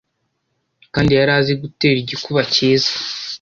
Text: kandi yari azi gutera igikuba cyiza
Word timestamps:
kandi 0.93 1.11
yari 1.13 1.31
azi 1.39 1.53
gutera 1.61 1.97
igikuba 1.99 2.41
cyiza 2.53 2.91